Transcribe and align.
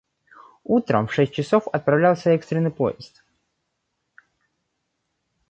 Утром 0.63 1.05
в 1.05 1.13
шесть 1.13 1.31
часов 1.33 1.67
отправлялся 1.67 2.31
экстренный 2.31 2.71
поезд. 2.71 3.21